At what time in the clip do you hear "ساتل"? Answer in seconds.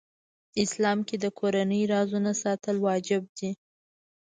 2.43-2.75